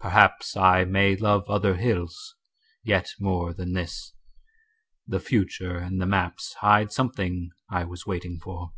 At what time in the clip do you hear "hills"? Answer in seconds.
1.76-2.34